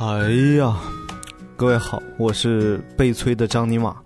[0.00, 0.76] 哎呀，
[1.56, 3.96] 各位好，我是被催的张尼玛。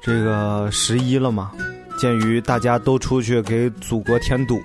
[0.00, 1.50] 这个十一了嘛，
[1.98, 4.62] 鉴于大家都出去给祖国添堵，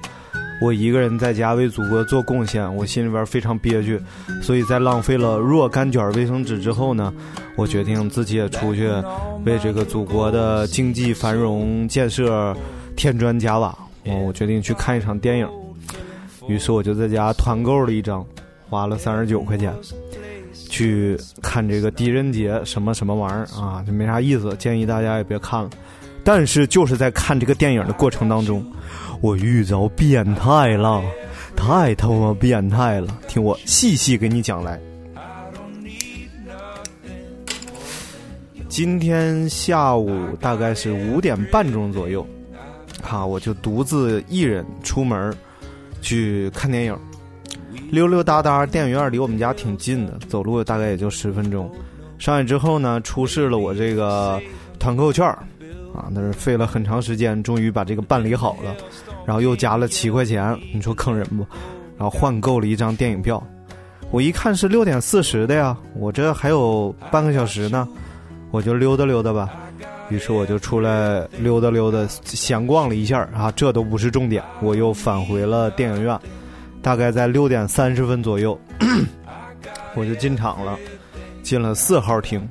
[0.61, 3.99] 我一个人在家为祖国做贡献，我心里边非常憋屈。
[4.43, 7.11] 所以在浪费了若干卷卫生纸之后呢，
[7.55, 8.87] 我决定自己也出去
[9.43, 12.55] 为这个祖国的经济繁荣建设
[12.95, 13.75] 添砖加瓦。
[14.23, 15.49] 我决定去看一场电影，
[16.47, 18.23] 于是我就在家团购了一张，
[18.69, 19.73] 花了三十九块钱。
[20.77, 25.69] 去看这个狄仁杰什么什么玩意儿啊，就没啥意思，建议大家也别看了。
[26.23, 28.63] 但是就是在看这个电影的过程当中，
[29.19, 31.01] 我遇着变态了，
[31.55, 33.17] 太他妈变态了！
[33.27, 34.79] 听我细细给你讲来。
[38.69, 42.23] 今天下午大概是五点半钟左右，
[43.01, 45.33] 哈，我就独自一人出门
[46.03, 46.95] 去看电影。
[47.89, 51.71] 溜溜达达，电影院离我们家挺近的，走路大概也就十分钟。
[52.19, 54.41] 上去之后呢，出示了我这个
[54.79, 55.25] 团购券
[55.93, 58.75] 啊，那是费了很长时间，终于把这个办理好了。
[59.25, 61.45] 然后又加了七块钱，你说坑人不？
[61.97, 63.41] 然后换购了一张电影票。
[64.11, 67.87] 我一看是六点四十的呀，我这还有半个小时呢，
[68.51, 69.49] 我就溜达溜达吧。
[70.09, 76.17] 于是我就出来溜达溜达，闲逛了一下啊，这都不是重点，我又返回了电影院。
[76.81, 78.57] 大概在六点三十分左右，
[79.95, 80.77] 我就进场了，
[81.43, 82.47] 进了四号厅。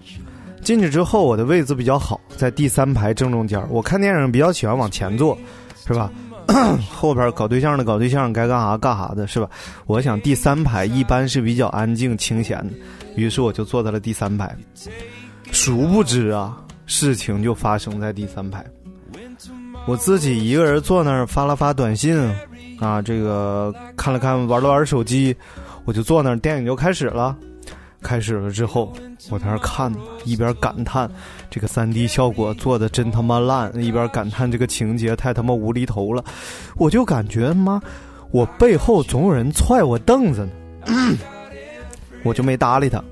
[0.63, 3.63] 进去之后，我的位置比较好，在第三排正中间。
[3.71, 5.39] 我看电影比较喜欢往前坐，
[5.87, 6.11] 是吧？
[6.91, 9.49] 后边搞对象的搞对象，该干啥干啥的，是吧？
[9.87, 12.75] 我想第三排一般是比较安静清闲的，
[13.15, 14.57] 于是我就坐在了第三排。
[15.53, 18.65] 殊不知啊，事情就发生在第三排。
[19.87, 22.17] 我自己一个人坐那儿发了发短信。
[22.79, 25.35] 啊，这个看了看，玩了玩手机，
[25.85, 27.37] 我就坐那儿，电影就开始了。
[28.03, 28.93] 开始了之后，
[29.31, 29.93] 我在那儿看，
[30.25, 31.11] 一边感叹
[31.51, 36.23] 这个三 D 效果做的真他妈烂，一边感叹这个情节太他妈无厘头了。
[36.77, 37.81] 我就感觉妈，
[38.31, 40.47] 我背后总有人踹我凳子
[40.87, 41.17] 呢，
[42.23, 43.03] 我就没搭理他。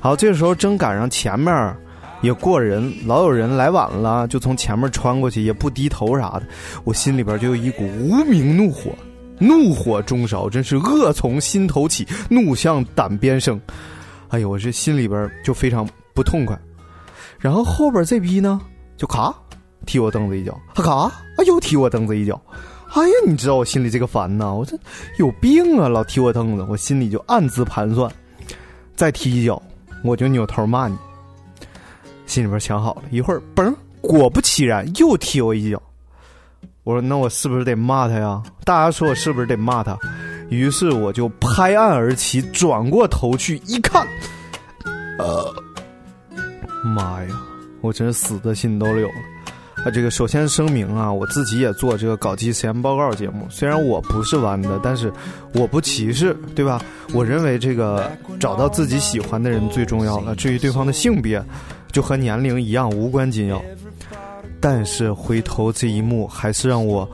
[0.00, 1.74] 好，这时候正赶上前面。
[2.22, 6.42] 也过人，老有人来晚了，就从前面穿过去，也不低头啥的。
[6.84, 8.90] 我心里边就有一股无名怒火，
[9.38, 13.60] 怒火中烧，真是恶从心头起，怒向胆边生。
[14.28, 16.58] 哎呦，我这心里边就非常不痛快。
[17.38, 18.60] 然后后边这逼呢，
[18.96, 19.32] 就咔
[19.84, 21.12] 踢我凳子一脚，他咔啊
[21.46, 22.40] 又踢我凳子一脚。
[22.94, 24.76] 哎呀，你知道我心里这个烦呐，我这
[25.18, 28.10] 有病啊，老踢我凳子，我心里就暗自盘算，
[28.96, 29.62] 再踢一脚，
[30.02, 30.96] 我就扭头骂你。
[32.26, 33.74] 心里边想好了一会儿，嘣！
[34.00, 35.80] 果不其然，又踢我一脚。
[36.84, 39.98] 我说：“那我是不是得骂他呀？”大家说我是不是得骂他？
[40.48, 44.06] 于是我就拍案而起，转过头去一看，
[45.18, 45.52] 呃，
[46.84, 47.42] 妈呀！
[47.80, 49.14] 我真是死的心都有了。
[49.84, 55.12] 啊，这个首先声明啊，我自己也做这个搞基实验报告节目，虽然我不是弯的，但是
[55.52, 56.80] 我不歧视，对吧？
[57.12, 60.36] 我认为这个找到自己喜欢的人最重要了。
[60.36, 61.44] 至于对方的性别，
[61.92, 63.62] 就和年龄一样无关紧要，
[64.60, 67.08] 但是回头这一幕还是让我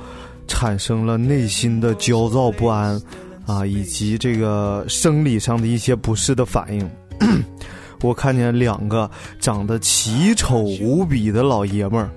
[0.48, 3.00] 产生了内心的焦躁不安，
[3.46, 6.90] 啊，以及这个生理上的一些不适的反应。
[8.02, 12.10] 我看见两个长得奇丑无比的老爷们儿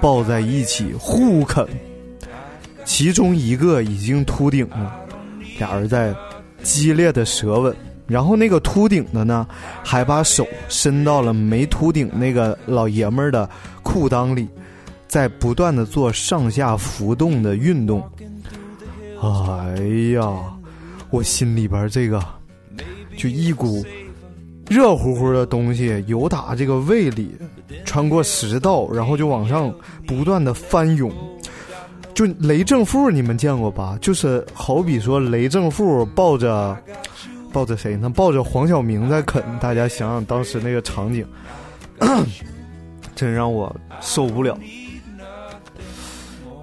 [0.00, 1.66] 抱在一起互啃，
[2.86, 4.96] 其中一个已经秃顶了，
[5.58, 6.14] 俩人在
[6.62, 7.76] 激烈的舌吻。
[8.08, 9.46] 然后那个秃顶的呢，
[9.84, 13.48] 还把手伸到了没秃顶那个老爷们儿的
[13.82, 14.48] 裤裆里，
[15.06, 18.02] 在不断的做上下浮动的运动。
[19.20, 19.76] 哎
[20.14, 20.26] 呀，
[21.10, 22.18] 我心里边这个
[23.14, 23.84] 就一股
[24.70, 27.36] 热乎乎的东西由打这个胃里
[27.84, 29.70] 穿过食道，然后就往上
[30.06, 31.12] 不断的翻涌。
[32.14, 33.98] 就雷正富你们见过吧？
[34.00, 36.74] 就是好比说雷正富抱着。
[37.52, 38.10] 抱着谁呢？
[38.10, 39.42] 抱着黄晓明在啃。
[39.60, 41.26] 大家想想当时那个场景，
[43.14, 44.58] 真让我受不了。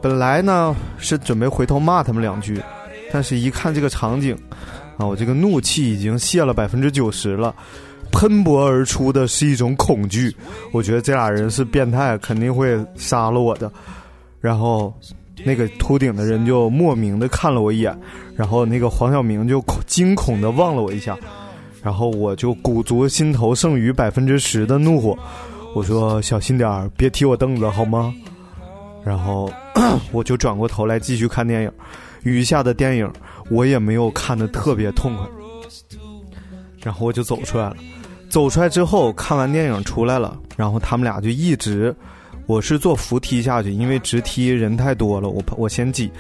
[0.02, 2.62] 本来呢是准备回头骂他们两句，
[3.12, 4.38] 但是一看这个场景，
[4.98, 7.54] 啊，我这个怒气已经泄了百分之九十了，
[8.12, 10.36] 喷薄而出的是一种恐惧。
[10.72, 13.72] 我觉得这俩人是变态，肯定会杀了我的。
[14.40, 14.94] 然后。
[15.44, 17.98] 那个秃顶的人就莫名的看了我一眼，
[18.36, 21.18] 然后那个黄晓明就惊恐的望了我一下，
[21.84, 25.18] 然后我就鼓足心头剩余百分之十的怒火，
[25.76, 28.14] 我说小心点儿，别踢我凳子好吗？
[29.04, 29.52] 然后
[30.12, 31.72] 我就转过头来继续看电影，
[32.24, 33.12] 余下的电影
[33.52, 35.28] 我也没有看的特别痛快。
[36.82, 37.76] 然后我就走出来了。
[38.30, 41.96] 走出来之后，看完电影出来了，然后他们俩就一直，
[42.46, 46.12] 我是坐扶梯下去，因为直梯人太多了，我怕我先挤。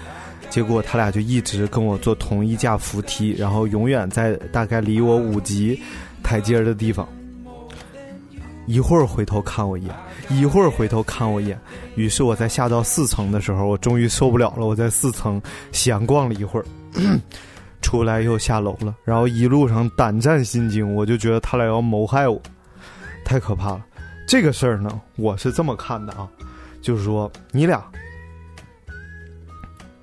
[0.50, 5.80] 结果他俩就一直跟我坐同一架扶梯，然后永远在大概离我五级
[6.24, 7.08] 台阶的地方。
[8.68, 9.96] 一会儿回头看我一眼，
[10.30, 11.60] 一会儿回头看我一眼。
[11.96, 14.66] 于是我在下到四层的时候，我终于受不了了。
[14.66, 15.40] 我在四层
[15.72, 16.66] 闲逛了一会儿，
[17.84, 18.96] 出来又下楼了。
[19.04, 22.42] 然后一路上胆战心惊，我就觉得他俩要谋害我，
[23.24, 23.86] 太可怕了。
[24.28, 26.28] 这个事儿呢，我是这么看的啊，
[26.82, 27.84] 就是说你俩。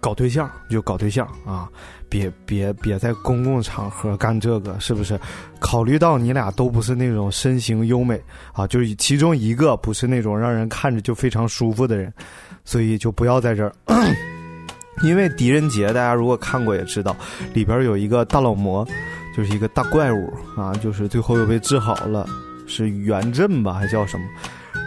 [0.01, 1.71] 搞对象就搞对象啊，
[2.09, 5.17] 别别别在公共场合干这个，是不是？
[5.61, 8.21] 考虑到你俩都不是那种身形优美
[8.53, 12.13] 啊，就是其中一个不是那种让人看着就非常舒服的人，
[12.65, 13.73] 所以就不要在这儿。
[15.05, 17.15] 因为狄仁杰，大家如果看过也知道，
[17.55, 18.85] 里边有一个大老魔，
[19.37, 22.29] 就是一个大怪物啊，就是最后又被治好了，
[22.75, 24.25] 是元镇吧，还叫什么？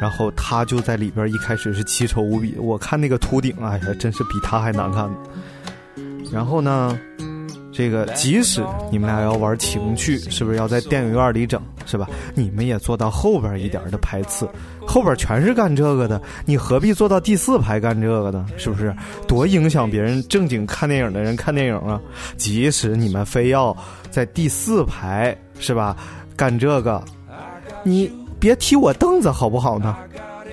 [0.01, 2.55] 然后他就在里边，一开始是奇丑无比。
[2.57, 5.09] 我看那个秃顶，哎呀，真是比他还难看。
[6.31, 6.99] 然后呢，
[7.71, 12.09] 这个即使你们俩要玩情趣，是不是要在电影院里整，是吧？
[12.33, 14.49] 你们也坐到后边一点的排次，
[14.85, 18.45] 后边全是干这个的，你何必坐到第四排干这个呢？
[18.57, 18.93] 是不是？
[19.27, 22.01] 多影响别人正经看电影的人看电影啊！
[22.37, 23.75] 即使你们非要
[24.09, 25.95] 在第四排，是吧？
[26.35, 27.01] 干这个，
[27.85, 28.11] 你。
[28.37, 29.95] 别踢我凳子好不好呢？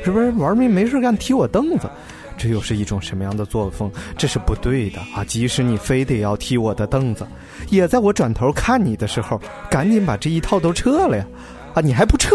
[0.02, 1.90] 是不是玩命没事干踢我凳子？
[2.38, 3.90] 这又是一种什么样的作风？
[4.16, 5.22] 这是不对的啊！
[5.26, 7.26] 即使你非得要踢我的凳子，
[7.68, 9.38] 也在我转头看你的时候，
[9.68, 11.26] 赶紧把这一套都撤了呀！
[11.74, 12.34] 啊，你还不撤？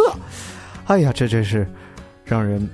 [0.86, 1.66] 哎呀，这真是
[2.24, 2.70] 让人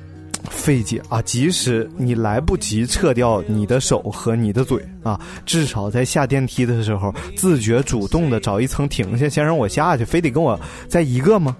[0.49, 1.21] 费解啊！
[1.21, 10.59] 即使你来不及撤掉你的手和你的嘴啊，至少在下电梯的时候，自觉主动的找一层停下，先让我下去，非得跟我
[10.89, 11.55] 在一个吗？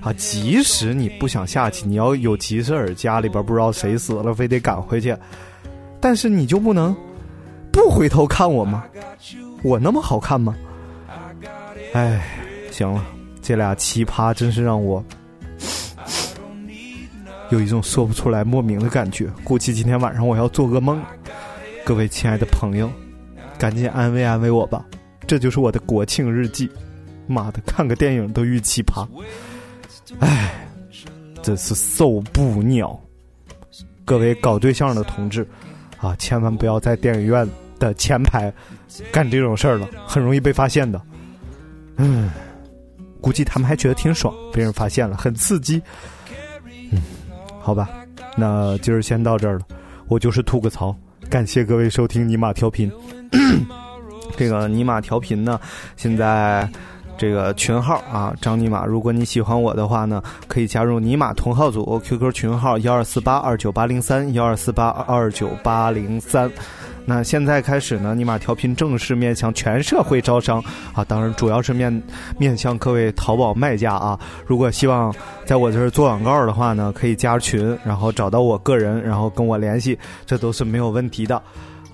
[0.00, 5.16] 啊，即使你不想下去，你要有急事儿，家里边不知道谁死了，非得赶回去，
[6.00, 6.94] 但是你就不能
[7.72, 8.84] 不回头看我吗？
[9.62, 10.54] 我那么好看吗？
[11.92, 12.24] 哎，
[12.70, 13.04] 行了，
[13.42, 15.02] 这俩奇葩真是让我
[17.50, 21.02] 有一种说不出来莫名的感觉，估计今天晚上我要做噩梦。
[21.84, 22.90] 各位亲爱的朋友，
[23.58, 24.84] 赶紧安慰安慰我吧，
[25.26, 26.70] 这就是我的国庆日记。
[27.26, 29.06] 妈的，看个电影都遇奇葩。
[30.20, 30.68] 唉，
[31.42, 33.00] 真是受不了！
[34.04, 35.46] 各位搞对象的同志，
[35.98, 37.48] 啊，千万不要在电影院
[37.78, 38.52] 的前排
[39.10, 41.00] 干这种事儿了，很容易被发现的。
[41.96, 42.30] 嗯，
[43.20, 45.80] 估计他们还觉得挺爽，被人发现了，很刺激。
[46.90, 47.02] 嗯，
[47.60, 47.88] 好吧，
[48.36, 49.66] 那今儿先到这儿了。
[50.08, 50.94] 我就是吐个槽，
[51.30, 52.92] 感谢各位收听尼玛调频。
[54.36, 55.60] 这个尼玛调频呢，
[55.96, 56.68] 现在。
[57.16, 66.50] 这个群号啊，张尼玛，如果你喜欢我的话呢，可以加入尼玛同号组 QQ 群号幺二四八二九八零三幺二四八二九八零三。
[67.06, 70.62] 那现在开始呢，尼玛调频正式面向全社会招商
[70.94, 72.02] 啊，当然主要是面
[72.38, 74.18] 面向各位淘宝卖家啊。
[74.46, 75.14] 如果希望
[75.44, 81.36] 在我这儿做广告的话呢，可以加群，然后找到我个人，然后跟我联系，这都是没有问题的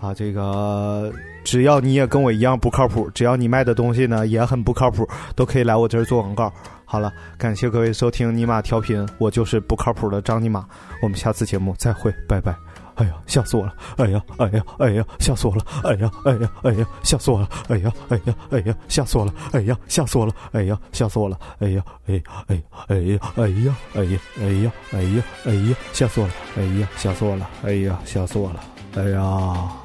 [0.01, 0.15] 啊。
[0.15, 1.13] 这个。
[1.51, 5.05] 只要你也跟我一样不靠谱，只要你卖的东西呢也很不靠谱，
[5.35, 6.53] 都可以来我这儿做广告。
[6.85, 10.65] 好了，感谢各位收听尼玛调频，我就是不靠谱的张尼玛。
[11.03, 12.55] 我们下次节目再会，拜拜。
[12.95, 13.75] 哎呀，吓死我了！
[13.97, 15.65] 哎呀，哎呀，哎呀，吓死我了！
[15.83, 17.49] 哎呀，哎呀，哎呀，吓死我了！
[17.69, 19.35] 哎呀，哎呀，哎呀，吓死我了！
[19.51, 20.33] 哎呀，吓死我了！
[20.53, 21.37] 哎呀，吓死我了！
[21.59, 26.33] 哎呀，哎，哎，哎呀，哎呀，哎呀，哎呀，哎呀，哎呀，吓死我了！
[26.57, 27.51] 哎呀，吓死我了！
[27.65, 28.61] 哎呀，吓死我了！
[28.95, 29.80] 哎呀。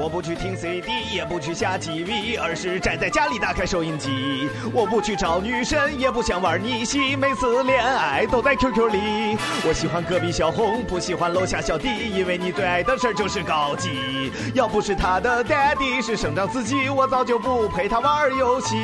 [0.00, 4.48] 我不去听 CD，也不去下 TV，而是宅在家里打开收音机。
[4.72, 9.36] 我不去找女神，也不想玩逆袭，每次恋爱都在 QQ 里。
[9.66, 14.30] 我喜欢隔壁小红，不喜欢楼下小弟，因为你最爱的事儿就是搞基。
[14.54, 18.76] 要不是他的 daddy 是省长司机，我早就不陪他玩游戏。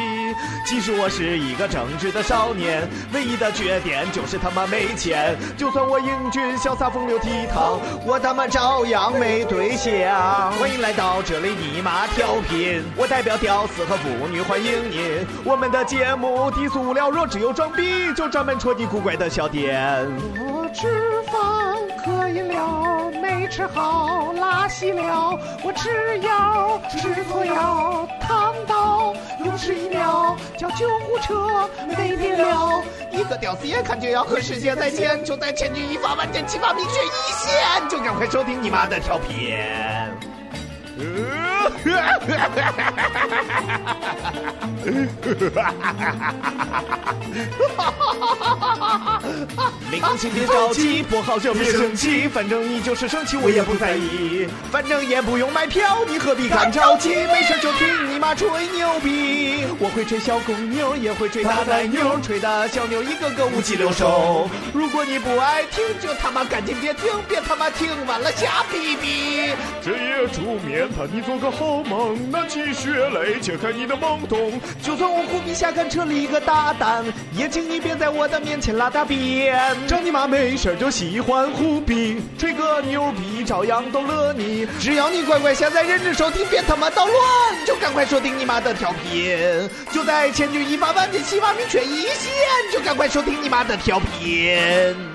[0.66, 5.37] 其实我是一个正直的少年，唯一的缺点就是他妈没钱。
[5.56, 10.52] 就算我英俊潇洒风流倜傥，我他妈照样没对象。
[10.54, 11.03] 欢迎来到。
[11.04, 15.26] 到这里尼玛调频，我代表屌丝和妇女欢迎您。
[15.44, 20.06] 我们的节目低俗无聊，若只有装逼，就专门戳你古怪的笑点。
[20.38, 20.88] 我吃
[21.30, 25.38] 饭喝饮了，没吃好拉稀了。
[25.62, 32.82] 我吃药吃错药，烫到又吃一秒，叫救护车没电了。
[33.12, 39.54] 一个屌丝眼看就要和世界再见，就在千钧一发万箭齐发，命悬一线，就赶快收听你妈的调频。
[40.96, 41.34] Ooh.
[49.90, 57.14] 林公请别着急，不好就别生气，反正你就是生气我也不在意，反正也不用买票，你何必干着急？
[57.26, 64.49] 没事就听你妈吹牛逼，我会吹小公牛，也会吹大奶牛，吹的小牛一个个五脊六兽。
[64.73, 69.52] 如果你不爱听，就他妈赶紧别听，别他妈听完了瞎逼逼。
[69.83, 74.61] 这夜煮面谈你做个好梦，拿起血泪解开你的懵懂。
[74.82, 77.04] 就算我虎皮下看扯了一个大蛋，
[77.37, 79.56] 也请你别在我的面前拉大便。
[79.87, 84.66] 找你妈没事就喜欢虎皮，吹个牛逼照样逗乐你。
[84.80, 87.14] 只要你乖乖下载认真收听，别他妈捣乱，
[87.64, 89.38] 就赶快收听你妈的调频。
[89.92, 92.32] 就在千钧一发万箭齐发明确一线，
[92.73, 95.13] 就赶快收听你妈的调频。